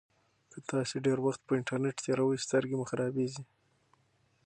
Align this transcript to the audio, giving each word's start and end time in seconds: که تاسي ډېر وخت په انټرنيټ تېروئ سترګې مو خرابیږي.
که 0.51 0.57
تاسي 0.69 0.97
ډېر 1.05 1.17
وخت 1.25 1.41
په 1.45 1.53
انټرنيټ 1.59 1.95
تېروئ 2.05 2.37
سترګې 2.45 2.75
مو 2.77 2.85
خرابیږي. 2.91 3.43